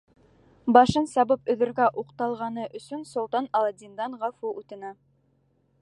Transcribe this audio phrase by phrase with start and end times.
[0.77, 4.93] Башын сабып өҙөргә уҡталғаны өсөн солтан Аладдиндан ғәфү үтенә.